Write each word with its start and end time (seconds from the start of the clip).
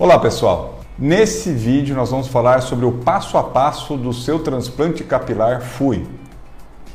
Olá 0.00 0.18
pessoal, 0.18 0.78
nesse 0.98 1.52
vídeo 1.52 1.94
nós 1.94 2.10
vamos 2.10 2.26
falar 2.26 2.62
sobre 2.62 2.86
o 2.86 2.90
passo 2.90 3.36
a 3.36 3.44
passo 3.44 3.98
do 3.98 4.14
seu 4.14 4.38
transplante 4.38 5.04
capilar 5.04 5.60
FUI. 5.60 6.06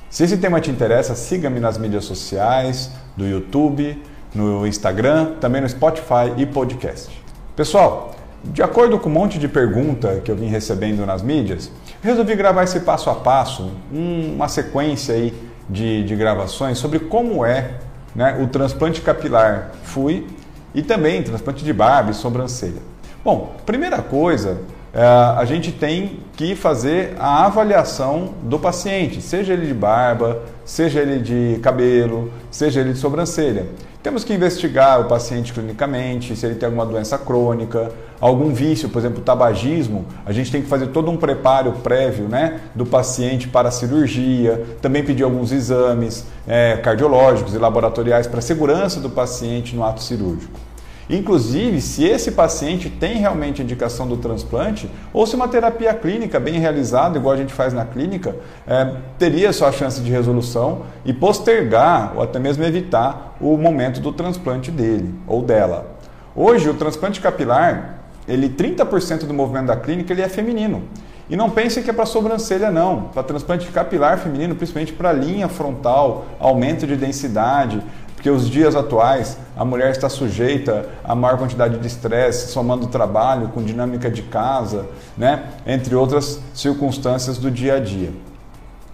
Se 0.10 0.24
esse 0.24 0.38
tema 0.38 0.60
te 0.60 0.72
interessa, 0.72 1.14
siga-me 1.14 1.60
nas 1.60 1.78
mídias 1.78 2.04
sociais, 2.06 2.90
do 3.16 3.24
YouTube, 3.24 4.02
no 4.34 4.66
Instagram, 4.66 5.36
também 5.40 5.62
no 5.62 5.70
Spotify 5.70 6.34
e 6.36 6.48
podcast. 6.48 7.24
Pessoal, 7.56 8.16
de 8.44 8.64
acordo 8.64 8.98
com 8.98 9.08
um 9.08 9.14
monte 9.14 9.38
de 9.38 9.48
pergunta 9.48 10.20
que 10.26 10.32
eu 10.32 10.36
vim 10.36 10.48
recebendo 10.48 11.06
nas 11.06 11.22
mídias, 11.22 11.72
resolvi 12.02 12.36
gravar 12.36 12.64
esse 12.64 12.80
passo 12.80 13.12
a 13.12 13.14
passo, 13.14 13.70
uma 13.92 14.48
sequência 14.48 15.14
aí 15.14 15.32
de, 15.70 16.04
de 16.06 16.16
gravações 16.16 16.80
sobre 16.80 16.98
como 16.98 17.46
é 17.46 17.70
né, 18.16 18.40
o 18.42 18.48
transplante 18.48 19.00
capilar 19.02 19.74
FUI 19.84 20.26
e 20.74 20.82
também 20.82 21.22
transplante 21.22 21.64
de 21.64 21.72
barba 21.72 22.10
e 22.10 22.16
sobrancelha. 22.16 22.95
Bom, 23.26 23.56
primeira 23.66 24.04
coisa, 24.04 24.60
é, 24.94 25.02
a 25.02 25.44
gente 25.46 25.72
tem 25.72 26.20
que 26.38 26.56
fazer 26.56 27.16
a 27.18 27.48
avaliação 27.48 28.36
do 28.44 28.60
paciente, 28.60 29.20
seja 29.20 29.52
ele 29.54 29.66
de 29.66 29.74
barba, 29.74 30.44
seja 30.64 31.00
ele 31.00 31.18
de 31.18 31.60
cabelo, 31.60 32.32
seja 32.52 32.82
ele 32.82 32.94
de 32.94 33.00
sobrancelha. 33.00 33.66
Temos 34.04 34.24
que 34.24 34.32
investigar 34.32 35.02
o 35.02 35.06
paciente 35.06 35.54
clinicamente, 35.54 36.36
se 36.36 36.46
ele 36.46 36.54
tem 36.54 36.68
alguma 36.68 36.86
doença 36.86 37.18
crônica, 37.18 37.92
algum 38.22 38.54
vício, 38.54 38.90
por 38.90 39.00
exemplo, 39.00 39.24
tabagismo. 39.24 40.06
A 40.24 40.32
gente 40.32 40.52
tem 40.52 40.62
que 40.62 40.68
fazer 40.68 40.90
todo 40.90 41.10
um 41.10 41.18
preparo 41.18 41.72
prévio 41.82 42.28
né, 42.28 42.60
do 42.76 42.86
paciente 42.86 43.48
para 43.48 43.70
a 43.70 43.72
cirurgia, 43.72 44.64
também 44.84 45.04
pedir 45.04 45.24
alguns 45.24 45.52
exames 45.52 46.28
é, 46.48 46.78
cardiológicos 46.78 47.56
e 47.56 47.58
laboratoriais 47.58 48.28
para 48.28 48.38
a 48.38 48.44
segurança 48.44 49.00
do 49.00 49.10
paciente 49.10 49.76
no 49.76 49.84
ato 49.84 50.04
cirúrgico. 50.04 50.65
Inclusive, 51.10 51.82
se 51.82 52.04
esse 52.04 52.32
paciente 52.32 52.90
tem 52.90 53.18
realmente 53.18 53.62
indicação 53.62 54.08
do 54.08 54.18
transplante, 54.18 54.90
ou 55.14 55.28
se 55.28 55.36
uma 55.36 55.48
terapia 55.48 55.94
clínica 55.94 56.40
bem 56.40 56.60
realizada, 56.60 57.18
igual 57.18 57.36
a 57.36 57.38
gente 57.38 57.54
faz 57.54 57.74
na 57.74 57.86
clínica, 57.86 58.36
é, 58.68 58.96
teria 59.20 59.54
sua 59.54 59.72
chance 59.72 60.02
de 60.02 60.10
resolução 60.10 60.82
e 61.06 61.14
postergar 61.14 62.14
ou 62.16 62.24
até 62.24 62.40
mesmo 62.40 62.64
evitar 62.64 63.36
o 63.40 63.56
momento 63.56 64.00
do 64.00 64.12
transplante 64.12 64.72
dele 64.72 65.14
ou 65.28 65.44
dela. 65.44 65.96
Hoje, 66.36 66.70
o 66.70 66.74
transplante 66.74 67.22
capilar, 67.22 68.00
ele 68.28 68.50
30% 68.50 69.26
do 69.26 69.34
movimento 69.34 69.68
da 69.68 69.76
clínica 69.76 70.12
ele 70.12 70.24
é 70.24 70.28
feminino. 70.28 70.84
E 71.28 71.36
não 71.36 71.50
pense 71.50 71.82
que 71.82 71.90
é 71.90 71.94
para 71.94 72.06
sobrancelha, 72.06 72.70
não. 72.70 73.04
Para 73.14 73.24
transplante 73.24 73.68
capilar 73.68 74.20
feminino, 74.20 74.56
principalmente 74.56 74.94
para 74.94 75.12
linha 75.12 75.48
frontal, 75.48 76.26
aumento 76.40 76.86
de 76.86 76.96
densidade, 76.96 77.82
porque 78.26 78.36
os 78.36 78.50
dias 78.50 78.76
atuais 78.76 79.38
a 79.56 79.64
mulher 79.64 79.92
está 79.92 80.10
sujeita 80.10 80.90
a 81.04 81.14
maior 81.14 81.38
quantidade 81.38 81.78
de 81.78 81.86
estresse, 81.86 82.52
somando 82.52 82.88
trabalho 82.88 83.50
com 83.50 83.62
dinâmica 83.62 84.10
de 84.10 84.24
casa, 84.24 84.88
né? 85.16 85.44
entre 85.64 85.94
outras 85.94 86.42
circunstâncias 86.52 87.38
do 87.38 87.52
dia 87.52 87.76
a 87.76 87.80
dia. 87.80 88.12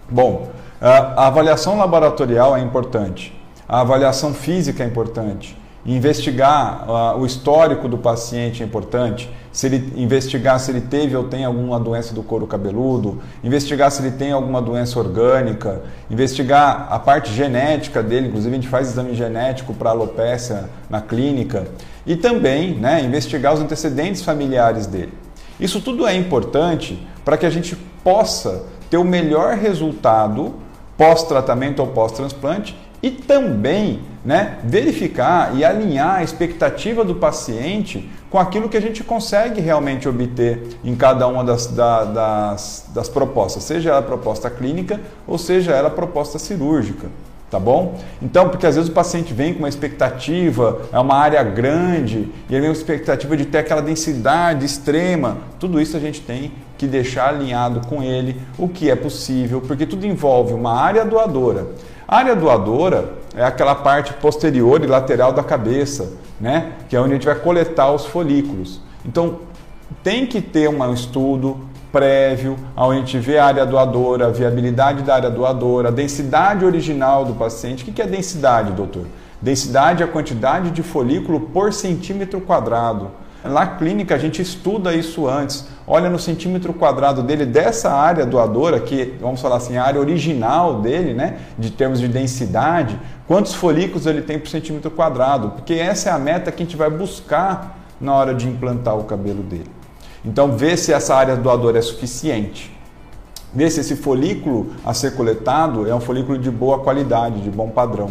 Bom, 0.06 0.50
a 0.78 1.28
avaliação 1.28 1.78
laboratorial 1.78 2.54
é 2.54 2.60
importante, 2.60 3.34
a 3.66 3.80
avaliação 3.80 4.34
física 4.34 4.84
é 4.84 4.86
importante, 4.86 5.58
investigar 5.84 6.88
uh, 6.88 7.20
o 7.20 7.26
histórico 7.26 7.88
do 7.88 7.98
paciente 7.98 8.62
é 8.62 8.66
importante, 8.66 9.28
se 9.52 9.66
ele 9.66 9.92
investigar 9.96 10.58
se 10.60 10.70
ele 10.70 10.80
teve 10.80 11.16
ou 11.16 11.24
tem 11.24 11.44
alguma 11.44 11.78
doença 11.78 12.14
do 12.14 12.22
couro 12.22 12.46
cabeludo, 12.46 13.20
investigar 13.42 13.90
se 13.90 14.00
ele 14.00 14.12
tem 14.12 14.32
alguma 14.32 14.62
doença 14.62 14.98
orgânica, 14.98 15.82
investigar 16.10 16.86
a 16.90 16.98
parte 16.98 17.32
genética 17.32 18.02
dele, 18.02 18.28
inclusive 18.28 18.52
a 18.52 18.54
gente 18.54 18.68
faz 18.68 18.88
exame 18.88 19.14
genético 19.14 19.74
para 19.74 19.90
alopecia 19.90 20.70
na 20.88 21.00
clínica, 21.00 21.66
e 22.06 22.16
também 22.16 22.74
né, 22.74 23.02
investigar 23.02 23.52
os 23.52 23.60
antecedentes 23.60 24.22
familiares 24.22 24.86
dele. 24.86 25.12
Isso 25.60 25.80
tudo 25.80 26.06
é 26.06 26.14
importante 26.14 27.06
para 27.24 27.36
que 27.36 27.44
a 27.44 27.50
gente 27.50 27.76
possa 28.02 28.64
ter 28.88 28.96
o 28.96 29.04
melhor 29.04 29.56
resultado 29.56 30.54
pós-tratamento 30.96 31.80
ou 31.80 31.88
pós-transplante 31.88 32.76
e 33.02 33.10
também 33.10 34.00
né, 34.24 34.58
verificar 34.62 35.56
e 35.56 35.64
alinhar 35.64 36.16
a 36.16 36.22
expectativa 36.22 37.04
do 37.04 37.16
paciente 37.16 38.08
com 38.30 38.38
aquilo 38.38 38.68
que 38.68 38.76
a 38.76 38.80
gente 38.80 39.02
consegue 39.02 39.60
realmente 39.60 40.08
obter 40.08 40.78
em 40.84 40.94
cada 40.94 41.26
uma 41.26 41.42
das, 41.42 41.66
da, 41.66 42.04
das, 42.04 42.86
das 42.94 43.08
propostas, 43.08 43.64
seja 43.64 43.90
ela 43.90 44.02
proposta 44.02 44.48
clínica 44.48 45.00
ou 45.26 45.36
seja 45.36 45.72
ela 45.72 45.90
proposta 45.90 46.38
cirúrgica 46.38 47.08
tá 47.52 47.60
bom? 47.60 48.00
Então, 48.22 48.48
porque 48.48 48.66
às 48.66 48.76
vezes 48.76 48.88
o 48.88 48.94
paciente 48.94 49.34
vem 49.34 49.52
com 49.52 49.58
uma 49.58 49.68
expectativa, 49.68 50.80
é 50.90 50.98
uma 50.98 51.16
área 51.16 51.42
grande, 51.42 52.30
e 52.48 52.54
ele 52.54 52.62
vem 52.62 52.70
com 52.70 52.72
expectativa 52.72 53.36
de 53.36 53.44
ter 53.44 53.58
aquela 53.58 53.82
densidade 53.82 54.64
extrema, 54.64 55.36
tudo 55.60 55.78
isso 55.78 55.94
a 55.94 56.00
gente 56.00 56.22
tem 56.22 56.50
que 56.82 56.86
deixar 56.88 57.28
alinhado 57.28 57.86
com 57.86 58.02
ele 58.02 58.42
o 58.58 58.68
que 58.68 58.90
é 58.90 58.96
possível, 58.96 59.60
porque 59.60 59.86
tudo 59.86 60.04
envolve 60.04 60.52
uma 60.52 60.74
área 60.74 61.04
doadora. 61.04 61.68
A 62.08 62.16
área 62.16 62.34
doadora 62.34 63.12
é 63.36 63.44
aquela 63.44 63.76
parte 63.76 64.12
posterior 64.14 64.82
e 64.82 64.88
lateral 64.88 65.32
da 65.32 65.44
cabeça, 65.44 66.14
né? 66.40 66.72
que 66.88 66.96
é 66.96 67.00
onde 67.00 67.10
a 67.10 67.14
gente 67.14 67.26
vai 67.26 67.36
coletar 67.36 67.92
os 67.92 68.04
folículos. 68.04 68.80
Então, 69.06 69.38
tem 70.02 70.26
que 70.26 70.40
ter 70.40 70.68
um 70.68 70.92
estudo 70.92 71.60
prévio, 71.92 72.56
onde 72.76 72.96
a 72.96 73.00
gente 73.00 73.18
vê 73.18 73.38
a 73.38 73.44
área 73.44 73.64
doadora, 73.64 74.26
a 74.26 74.30
viabilidade 74.30 75.04
da 75.04 75.14
área 75.14 75.30
doadora, 75.30 75.86
a 75.88 75.92
densidade 75.92 76.64
original 76.64 77.24
do 77.24 77.34
paciente. 77.34 77.88
O 77.88 77.92
que 77.92 78.02
é 78.02 78.06
densidade, 78.08 78.72
doutor? 78.72 79.06
Densidade 79.40 80.02
é 80.02 80.04
a 80.04 80.08
quantidade 80.08 80.72
de 80.72 80.82
folículo 80.82 81.38
por 81.38 81.72
centímetro 81.72 82.40
quadrado. 82.40 83.12
Na 83.44 83.66
clínica 83.66 84.16
a 84.16 84.18
gente 84.18 84.42
estuda 84.42 84.92
isso 84.92 85.28
antes. 85.28 85.66
Olha 85.86 86.08
no 86.08 86.18
centímetro 86.18 86.72
quadrado 86.72 87.22
dele 87.22 87.44
dessa 87.44 87.92
área 87.92 88.24
doadora, 88.24 88.78
que 88.78 89.14
vamos 89.20 89.40
falar 89.40 89.56
assim, 89.56 89.76
a 89.76 89.84
área 89.84 90.00
original 90.00 90.80
dele, 90.80 91.12
né, 91.12 91.38
de 91.58 91.70
termos 91.70 91.98
de 91.98 92.06
densidade, 92.06 92.98
quantos 93.26 93.52
folículos 93.54 94.06
ele 94.06 94.22
tem 94.22 94.38
por 94.38 94.48
centímetro 94.48 94.90
quadrado, 94.90 95.50
porque 95.50 95.74
essa 95.74 96.10
é 96.10 96.12
a 96.12 96.18
meta 96.18 96.52
que 96.52 96.62
a 96.62 96.66
gente 96.66 96.76
vai 96.76 96.88
buscar 96.88 97.78
na 98.00 98.14
hora 98.14 98.34
de 98.34 98.48
implantar 98.48 98.96
o 98.96 99.04
cabelo 99.04 99.42
dele. 99.42 99.70
Então, 100.24 100.52
vê 100.52 100.76
se 100.76 100.92
essa 100.92 101.16
área 101.16 101.36
doadora 101.36 101.78
é 101.78 101.82
suficiente. 101.82 102.72
Vê 103.52 103.68
se 103.68 103.80
esse 103.80 103.96
folículo 103.96 104.72
a 104.84 104.94
ser 104.94 105.14
coletado 105.16 105.88
é 105.88 105.94
um 105.94 106.00
folículo 106.00 106.38
de 106.38 106.50
boa 106.50 106.78
qualidade, 106.78 107.40
de 107.40 107.50
bom 107.50 107.68
padrão. 107.68 108.10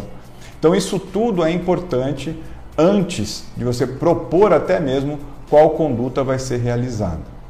Então, 0.60 0.76
isso 0.76 1.00
tudo 1.00 1.44
é 1.44 1.52
importante 1.52 2.38
antes 2.78 3.46
de 3.56 3.64
você 3.64 3.88
propor 3.88 4.54
até 4.54 4.80
mesmo 4.80 5.20
qual 5.50 5.72
conduta 5.72 6.24
vai 6.24 6.38
ser 6.38 6.58
realizada. 6.58 7.41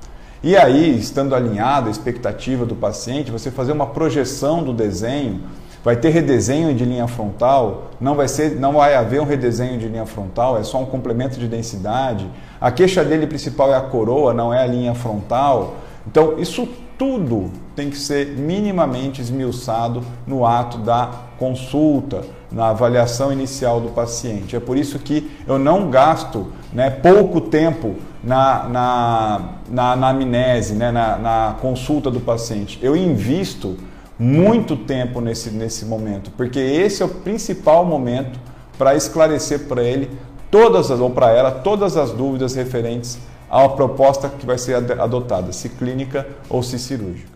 E 0.43 0.57
aí, 0.57 0.97
estando 0.97 1.35
alinhada 1.35 1.87
a 1.87 1.91
expectativa 1.91 2.65
do 2.65 2.75
paciente, 2.75 3.29
você 3.29 3.51
fazer 3.51 3.73
uma 3.73 3.85
projeção 3.85 4.63
do 4.63 4.73
desenho, 4.73 5.41
vai 5.83 5.95
ter 5.95 6.09
redesenho 6.09 6.73
de 6.73 6.83
linha 6.83 7.07
frontal, 7.07 7.91
não 8.01 8.15
vai 8.15 8.27
ser, 8.27 8.59
não 8.59 8.73
vai 8.73 8.95
haver 8.95 9.21
um 9.21 9.23
redesenho 9.23 9.77
de 9.77 9.87
linha 9.87 10.05
frontal, 10.07 10.57
é 10.57 10.63
só 10.63 10.79
um 10.79 10.85
complemento 10.87 11.39
de 11.39 11.47
densidade. 11.47 12.27
A 12.59 12.71
queixa 12.71 13.05
dele 13.05 13.27
principal 13.27 13.71
é 13.71 13.77
a 13.77 13.81
coroa, 13.81 14.33
não 14.33 14.51
é 14.51 14.63
a 14.63 14.65
linha 14.65 14.95
frontal. 14.95 15.75
Então, 16.07 16.39
isso 16.39 16.67
tudo 16.97 17.51
tem 17.75 17.91
que 17.91 17.97
ser 17.97 18.29
minimamente 18.29 19.21
esmiuçado 19.21 20.03
no 20.25 20.43
ato 20.43 20.79
da 20.79 21.11
consulta, 21.37 22.23
na 22.51 22.69
avaliação 22.69 23.31
inicial 23.31 23.79
do 23.79 23.89
paciente. 23.89 24.55
É 24.55 24.59
por 24.59 24.77
isso 24.77 24.99
que 24.99 25.31
eu 25.47 25.57
não 25.57 25.89
gasto 25.89 26.47
né, 26.73 26.89
pouco 26.89 27.39
tempo 27.41 27.95
na, 28.23 28.67
na, 28.67 29.41
na, 29.69 29.95
na 29.95 30.09
amnese, 30.09 30.73
né, 30.73 30.91
na, 30.91 31.17
na 31.17 31.55
consulta 31.61 32.11
do 32.11 32.19
paciente. 32.19 32.77
Eu 32.81 32.95
invisto 32.95 33.77
muito 34.19 34.75
tempo 34.75 35.19
nesse, 35.19 35.49
nesse 35.49 35.85
momento, 35.85 36.29
porque 36.37 36.59
esse 36.59 37.01
é 37.01 37.05
o 37.05 37.09
principal 37.09 37.85
momento 37.85 38.39
para 38.77 38.95
esclarecer 38.95 39.67
para 39.67 39.81
ele 39.81 40.11
todas 40.51 40.91
as, 40.91 40.99
ou 40.99 41.09
para 41.09 41.31
ela 41.31 41.51
todas 41.51 41.97
as 41.97 42.11
dúvidas 42.11 42.53
referentes 42.53 43.17
à 43.49 43.67
proposta 43.67 44.29
que 44.29 44.45
vai 44.45 44.57
ser 44.57 44.75
adotada, 44.75 45.51
se 45.51 45.69
clínica 45.69 46.27
ou 46.49 46.61
se 46.61 46.77
cirúrgica. 46.77 47.30